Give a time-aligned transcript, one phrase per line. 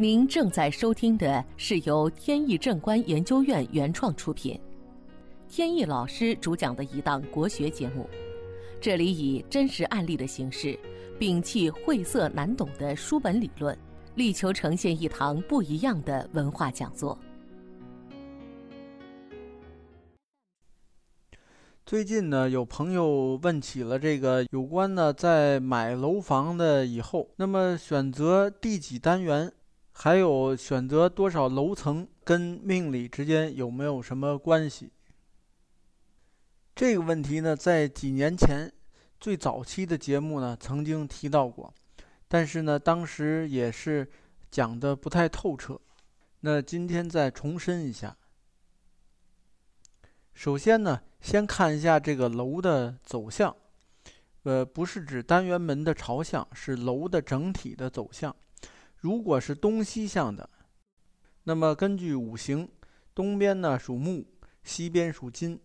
[0.00, 4.58] 您正在收听的是由天意正观研究院原创出品，
[5.46, 8.08] 天意老师主讲的一档国学节目。
[8.80, 10.74] 这里以真实案例的形式，
[11.18, 13.76] 摒弃晦涩难懂的书本理论，
[14.14, 17.18] 力求呈现一堂不一样的文化讲座。
[21.84, 29.52] 最近呢，有朋友问起了这个有关呢，在买楼房的以后，那么选择第几单元，
[30.02, 34.90] 还有选择多少楼层，跟命理之间有没有什么关系？
[36.74, 38.72] 这个问题呢，在几年前
[39.20, 41.74] 最早期的节目呢，曾经提到过，
[42.28, 44.10] 但是呢，当时也是
[44.50, 45.78] 讲的不太透彻。
[46.40, 48.16] 那今天再重申一下。
[50.32, 53.54] 首先呢，先看一下这个楼的走向，
[54.44, 58.34] 呃，不是指单元门的朝向，是楼的整体的走向。
[59.00, 60.48] 如果是东西向的，
[61.44, 62.68] 那么根据五行，
[63.14, 64.26] 东边呢属木，
[64.62, 65.58] 西边属金。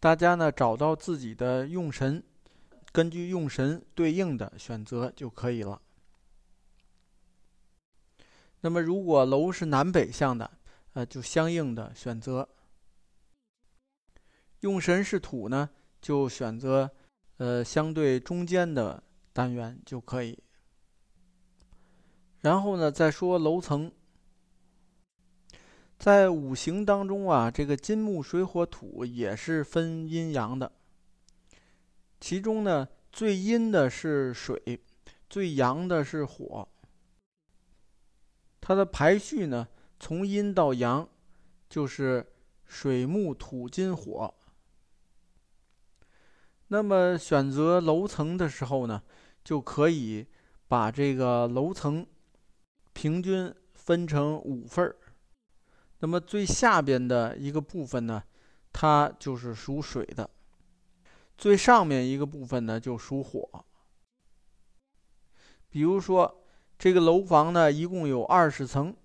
[0.00, 2.22] 大家呢找到自己的用神，
[2.92, 5.80] 根据用神对应的选择就可以了。
[8.62, 10.50] 那么如果楼是南北向的，
[10.94, 12.48] 呃，就相应的选择。
[14.60, 16.90] 用神是土呢，就选择
[17.36, 19.00] 呃相对中间的
[19.32, 20.36] 单元就可以。
[22.46, 23.90] 然后呢，再说楼层，
[25.98, 30.70] 在五行当中啊，这个金木水火土也是分阴阳的。
[32.20, 34.80] 其中呢，最阴的是水，
[35.28, 36.68] 最阳的是火。
[38.60, 39.66] 它的排序呢，
[39.98, 41.08] 从阴到阳，
[41.68, 42.32] 就是
[42.64, 44.32] 水木土金火。
[46.68, 49.02] 那么选择楼层的时候呢，
[49.42, 50.28] 就可以
[50.68, 52.06] 把这个楼层
[52.96, 54.96] 平均分成五份儿。
[55.98, 58.22] 那么最下边的一个部分呢，
[58.72, 60.26] 它就是属水的；
[61.36, 63.66] 最上面一个部分呢，就属火。
[65.68, 66.42] 比如说，
[66.78, 68.96] 这个楼房呢，一共有二十层，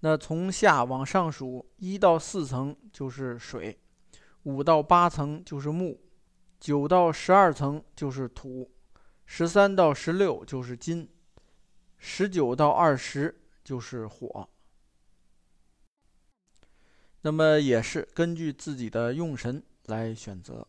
[0.00, 3.80] 那从下往上数，一到四层就是水。
[4.42, 5.98] 五到八层就是木，
[6.60, 8.70] 九到十二层就是土，
[9.24, 11.08] 十三到十六就是金，
[11.98, 14.48] 十九到二十就是火。
[17.20, 20.66] 那么也是根据自己的用神来选择。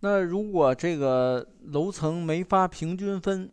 [0.00, 3.52] 那如果这个楼层没法平均分，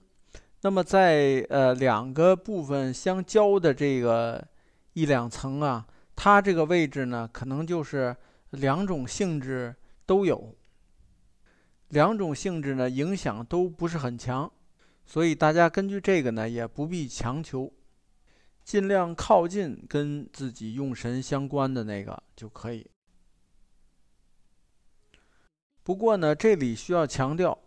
[0.62, 4.46] 那么在呃两个部分相交的这个
[4.94, 5.86] 一两层啊，
[6.16, 8.16] 它这个位置呢，可能就是。
[8.54, 9.76] 两种性质
[10.06, 10.56] 都有，
[11.88, 14.52] 两种性质呢影响都不是很强，
[15.06, 17.72] 所以大家根据这个呢也不必强求，
[18.64, 22.88] 尽量靠近跟自己用神相关的那个就可以。
[25.84, 27.58] 不过呢，这里需要强调，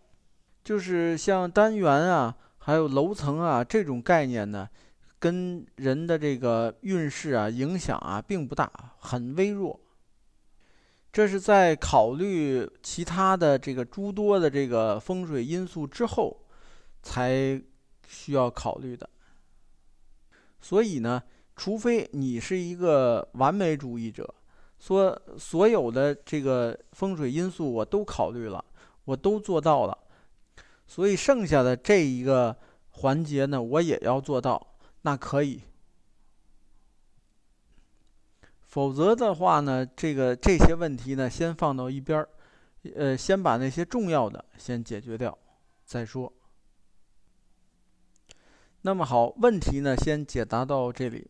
[0.64, 4.68] 就是像单元啊，还有楼层啊这种概念呢，
[5.18, 9.78] 跟人的这个运势啊影响啊并不大，很微弱。
[11.12, 16.45] 这是在考虑其他的这个诸多的这个风水因素之后，
[17.06, 17.62] 才
[18.08, 19.08] 需要考虑的。
[20.60, 21.22] 所以呢，
[21.54, 24.34] 除非你是一个完美主义者，
[24.80, 28.64] 说所有的这个风水因素我都考虑了，
[29.04, 29.96] 我都做到了，
[30.88, 32.56] 所以剩下的这一个
[32.90, 35.60] 环节呢，我也要做到，那可以。
[38.66, 42.28] 否则的话呢，这个这些问题呢，先放到一边儿，
[42.96, 45.38] 呃，先把那些重要的先解决掉，
[45.84, 46.30] 再说。
[48.86, 51.26] 那么好，问题呢，先解答到这里。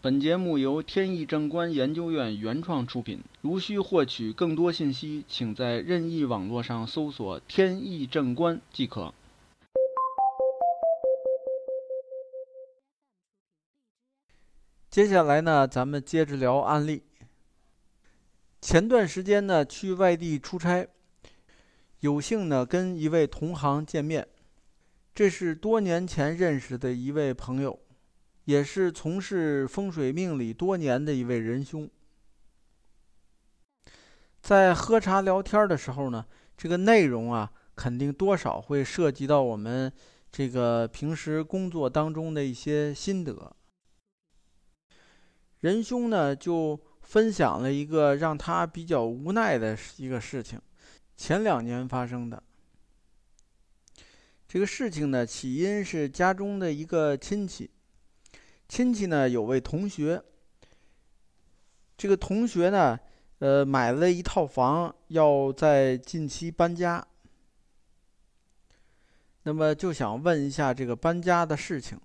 [0.00, 3.20] 本节目由天意正观研究院原创出品。
[3.42, 9.12] 如需获取更多信息，请在任意网络上搜索“天意正观”即可。
[14.88, 17.02] 接下来呢，咱们接着聊案例。
[18.62, 20.88] 前段时间呢，去外地出差，
[22.00, 24.26] 有幸呢跟一位同行见面。
[25.14, 27.78] 这是多年前认识的一位朋友，
[28.46, 31.88] 也是从事风水命理多年的一位仁兄。
[34.42, 36.26] 在喝茶聊天的时候呢，
[36.56, 39.90] 这个内容啊，肯定多少会涉及到我们
[40.32, 43.54] 这个平时工作当中的一些心得。
[45.60, 50.60] 仁兄呢，就分享了一个让他比较无奈的一个事情，
[51.16, 52.42] 前两年发生的。
[54.54, 57.68] 这个事情呢，起因是家中的一个亲戚，
[58.68, 60.22] 亲戚呢有位同学，
[61.96, 62.96] 这个同学呢，
[63.40, 67.04] 呃，买了一套房，要在近期搬家，
[69.42, 72.00] 那么就想问一下这个搬家的事情，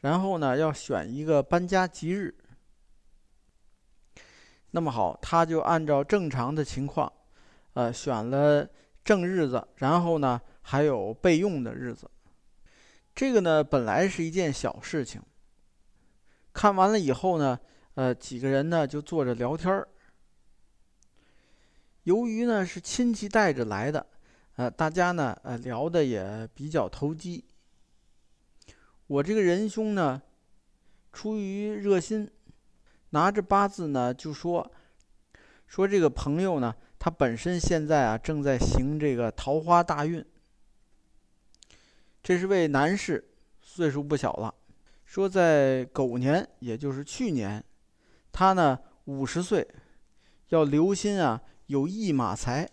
[0.00, 2.34] 然后呢，要选一个搬家吉日。
[4.70, 7.12] 那么好，他就按照正常的情况，
[7.74, 8.66] 呃，选了
[9.04, 10.40] 正日子，然后呢。
[10.68, 12.10] 还有备用的日子，
[13.14, 15.22] 这个呢本来是一件小事情。
[16.52, 17.56] 看完了以后呢，
[17.94, 19.86] 呃，几个人呢就坐着聊天儿。
[22.02, 24.04] 由于呢是亲戚带着来的，
[24.56, 27.44] 呃，大家呢呃聊的也比较投机。
[29.06, 30.20] 我这个仁兄呢，
[31.12, 32.28] 出于热心，
[33.10, 34.68] 拿着八字呢就说，
[35.68, 40.26] 说这个朋友呢，他本身现在啊正在行这个桃花大运。
[42.26, 43.24] 这是位男士，
[43.60, 44.52] 岁数不小了。
[45.04, 47.64] 说在狗年，也就是去年，
[48.32, 49.64] 他呢五十岁，
[50.48, 52.68] 要留心啊，有驿马财。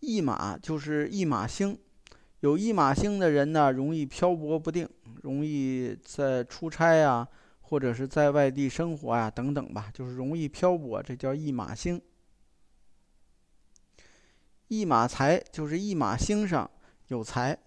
[0.00, 1.78] 驿马就是驿马星，
[2.40, 4.86] 有驿马星的人呢，容易漂泊不定，
[5.22, 7.26] 容易在出差啊，
[7.62, 11.98] 或者是在外地生活啊等等吧，就是容易漂泊，这叫驿马星。
[14.72, 16.70] 一马财就是一马星上
[17.08, 17.58] 有财。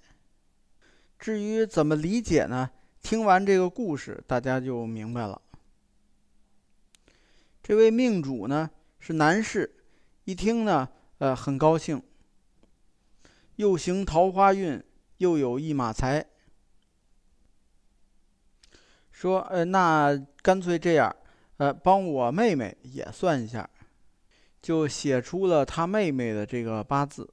[1.19, 2.71] 至于怎么理解呢？
[3.03, 5.39] 听完这个故事，大家就明白了。
[7.61, 8.67] 这位命主呢
[8.97, 9.71] 是男士，
[10.23, 12.01] 一听呢，呃，很高兴。
[13.57, 14.83] 又行桃花运，
[15.17, 16.25] 又有一马财。
[19.11, 21.15] 说，呃，那干脆这样，
[21.57, 23.69] 呃，帮我妹妹也算一下。
[24.65, 27.29] 就写出了他妹妹的这个八字。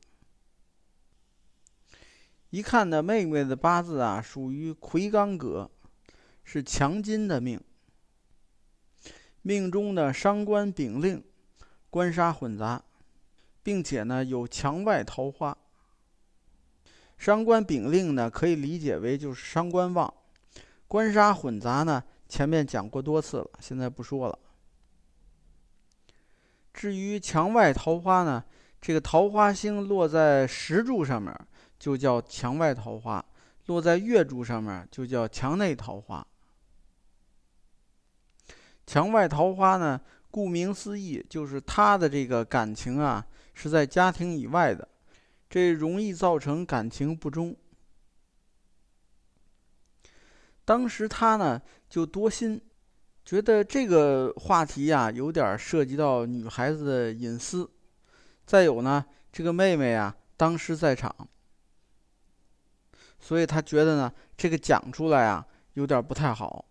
[2.50, 5.70] 一看呢，妹妹的八字啊，属于魁罡格，
[6.44, 7.58] 是强金的命。
[9.40, 11.24] 命中的伤官丙令，
[11.88, 12.84] 官杀混杂，
[13.62, 15.56] 并且呢有墙外桃花。
[17.16, 20.12] 伤官丙令呢，可以理解为就是伤官旺；
[20.86, 24.38] 官杀混杂呢，前面讲过多次了，现在不说了。
[26.82, 28.42] 至于墙外桃花呢，
[28.80, 31.32] 这个桃花星落在石柱上面，
[31.78, 33.24] 就叫墙外桃花；
[33.66, 36.26] 落在月柱上面，就叫墙内桃花。
[38.84, 43.24] 墙外桃花呢，顾名思义，就是他的这个感情啊，
[43.54, 44.88] 是在家庭以外的，
[45.48, 47.54] 这容易造成感情不忠。
[50.64, 52.60] 当时他呢，就多心。
[53.24, 57.70] 觉得这个话题呀，有点涉及到女孩子的隐私。
[58.44, 61.14] 再有呢，这个妹妹啊，当时在场，
[63.20, 66.64] 所以他觉得呢，这个讲出来啊，有点不太好。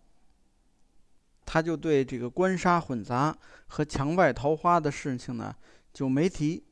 [1.46, 5.56] 他就对这个官杀混杂和墙外桃花的事情呢，
[5.92, 6.62] 就没提，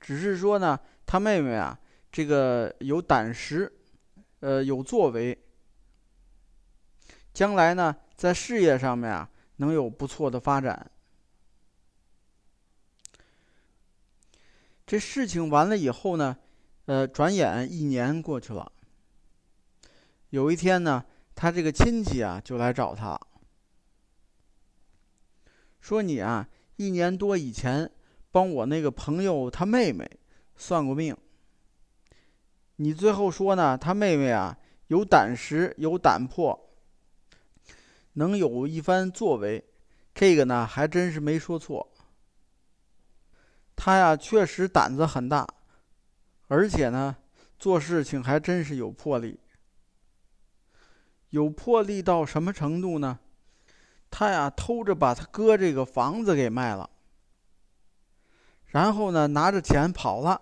[0.00, 1.78] 只是说呢，他妹妹啊，
[2.10, 3.70] 这个有胆识，
[4.40, 5.36] 呃，有作为。
[7.36, 10.90] 将来呢，在事业上面啊，能有不错的发展。
[14.86, 16.34] 这事情完了以后呢，
[16.86, 18.72] 呃，转眼一年过去了。
[20.30, 23.20] 有一天呢，他这个亲戚啊，就来找他，
[25.78, 27.90] 说：“你啊，一年多以前
[28.30, 30.10] 帮我那个朋友他妹妹
[30.56, 31.14] 算过命。
[32.76, 34.56] 你最后说呢，他妹妹啊，
[34.86, 36.58] 有胆识，有胆魄。”
[38.18, 39.62] 能有一番作为，
[40.14, 41.86] 这个呢还真是没说错。
[43.74, 45.46] 他呀确实胆子很大，
[46.48, 47.14] 而且呢
[47.58, 49.38] 做事情还真是有魄力。
[51.28, 53.18] 有魄力到什么程度呢？
[54.10, 56.88] 他呀偷着把他哥这个房子给卖了，
[58.66, 60.40] 然后呢拿着钱跑了，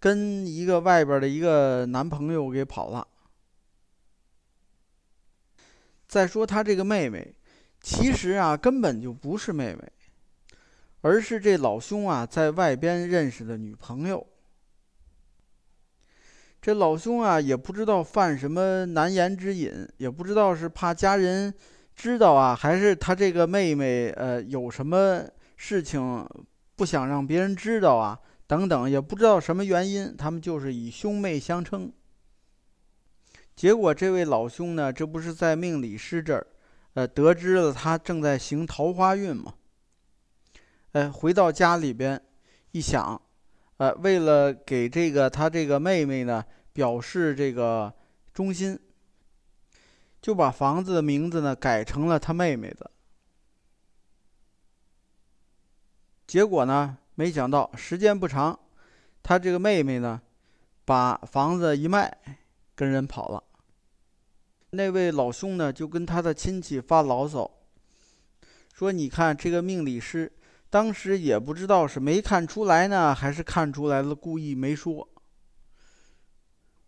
[0.00, 3.06] 跟一个外边的一个男朋友给跑了。
[6.14, 7.34] 再说他这个妹妹，
[7.80, 9.82] 其实啊根本就不是妹妹，
[11.00, 14.24] 而是这老兄啊在外边认识的女朋友。
[16.62, 21.52] 这老兄啊也不知道犯什么难言之隐，也不知道是怕家人
[21.96, 25.20] 知道啊，还是他这个妹妹呃有什么
[25.56, 26.24] 事情
[26.76, 28.16] 不想让别人知道啊
[28.46, 31.92] 等等，也不知道什么原因，他们就是以兄妹相称。
[33.56, 36.46] 结果，这位老兄呢，这不是在命理师这儿，
[36.94, 39.54] 呃，得知了他正在行桃花运嘛。
[40.92, 42.20] 哎，回到家里边，
[42.72, 43.20] 一想，
[43.76, 47.92] 呃，为了给这个他这个妹妹呢表示这个
[48.32, 48.78] 忠心，
[50.20, 52.90] 就把房子的名字呢改成了他妹妹的。
[56.26, 58.58] 结果呢，没想到时间不长，
[59.22, 60.20] 他这个妹妹呢，
[60.84, 62.16] 把房子一卖，
[62.74, 63.42] 跟人跑了。
[64.70, 67.50] 那位老兄呢，就跟他的亲戚发牢骚，
[68.72, 70.32] 说：“你看这个命理师。”
[70.70, 75.08] 当时也不知道是没看出来呢，还是看出来了，故意没说。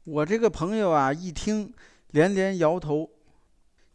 [0.03, 1.73] 我这个朋友啊，一听
[2.11, 3.09] 连连摇头，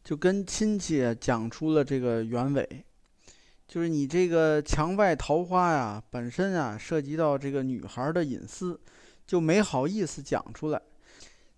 [0.02, 2.86] 就跟亲戚讲出了这个原委，
[3.68, 8.80] 就是你这个墙外桃花呀，本身啊涉及到这个女孩的隐私，
[9.28, 10.82] 就没好意思讲出来。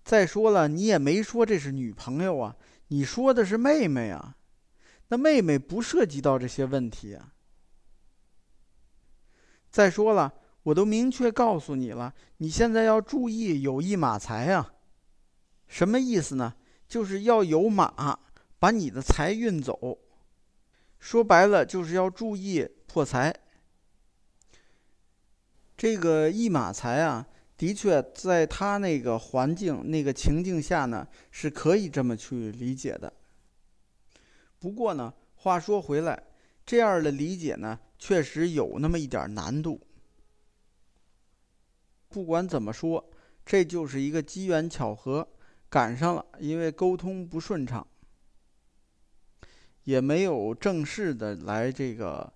[0.03, 2.55] 再说了，你也没说这是女朋友啊，
[2.89, 4.36] 你说的是妹妹啊，
[5.07, 7.33] 那妹妹不涉及到这些问题啊。
[9.69, 10.33] 再说了，
[10.63, 14.74] 我都明确告诉你了，你现在要注意有一马财啊。
[15.67, 16.53] 什么意思呢？
[16.88, 18.19] 就是要有马
[18.60, 19.98] 把你的财运走。
[21.00, 23.33] 说白了，就是要注意破财。
[25.75, 27.25] 这个一马财啊，
[27.63, 33.13] 的确在他那个环境、那个情境下呢，是可以这么去理解的。
[34.60, 36.22] 不过呢，话说回来，
[36.65, 37.79] 这样的理解呢。
[37.98, 39.79] 确实有那么一点难度。
[42.10, 43.10] 不管怎么说，
[43.46, 45.25] 这就是一个机缘巧合，
[45.70, 46.25] 赶上了。
[46.39, 47.88] 因为沟通不顺畅，
[49.86, 52.34] 也没有正式的来这个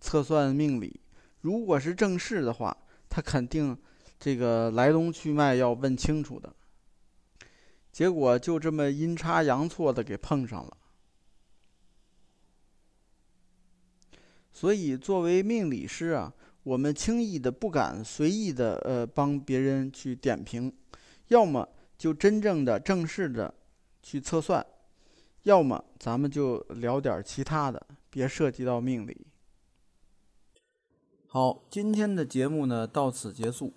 [0.00, 1.00] 测算命理。
[1.42, 2.76] 如果是正式的话，
[3.08, 3.78] 他肯定
[4.24, 6.50] 这个来龙去脉要问清楚的。
[7.92, 10.74] 结果就这么阴差阳错的给碰上了。
[14.50, 20.74] 所以，作为命理师啊，我们轻易的不敢随意的呃帮别人去点评，
[21.28, 23.54] 要么就真正的正式的
[24.02, 24.64] 去测算，
[25.42, 29.26] 要么咱们就聊点其他的，别涉及到命理。
[31.26, 33.70] 好，今天的节目呢到此结束。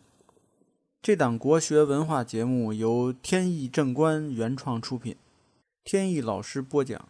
[1.02, 5.16] 这档国学文化节目由天意正观原创出品，
[5.84, 7.08] 天意老师播讲，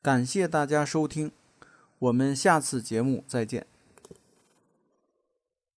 [0.00, 1.32] 感谢大家收听。
[1.98, 3.66] 我们下次节目再见。